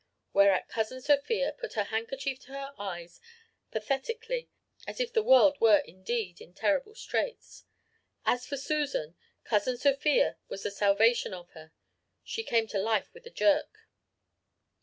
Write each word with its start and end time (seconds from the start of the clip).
"Whereat 0.33 0.67
Cousin 0.67 0.99
Sophia 0.99 1.53
put 1.55 1.73
her 1.73 1.83
handkerchief 1.83 2.39
to 2.39 2.53
her 2.53 2.73
eyes 2.79 3.21
pathetically 3.69 4.49
as 4.87 4.99
if 4.99 5.13
the 5.13 5.21
world 5.21 5.61
were 5.61 5.77
indeed 5.85 6.41
in 6.41 6.55
terrible 6.55 6.95
straits. 6.95 7.65
As 8.25 8.47
for 8.47 8.57
Susan, 8.57 9.13
Cousin 9.43 9.77
Sophia 9.77 10.37
was 10.47 10.63
the 10.63 10.71
salvation 10.71 11.35
of 11.35 11.51
her. 11.51 11.71
She 12.23 12.43
came 12.43 12.65
to 12.69 12.79
life 12.79 13.13
with 13.13 13.27
a 13.27 13.29
jerk. 13.29 13.81